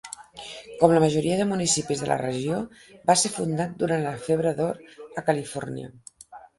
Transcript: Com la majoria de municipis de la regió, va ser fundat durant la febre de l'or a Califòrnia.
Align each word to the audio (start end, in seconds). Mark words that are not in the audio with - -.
Com 0.79 0.93
la 0.95 1.01
majoria 1.03 1.35
de 1.41 1.45
municipis 1.51 2.01
de 2.05 2.09
la 2.13 2.17
regió, 2.23 2.63
va 3.13 3.19
ser 3.27 3.33
fundat 3.37 3.79
durant 3.85 4.09
la 4.11 4.19
febre 4.27 4.59
de 4.59 4.69
l'or 4.71 5.03
a 5.25 5.29
Califòrnia. 5.33 5.97